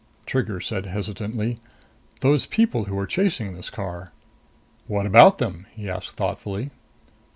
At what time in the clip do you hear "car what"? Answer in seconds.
3.69-5.05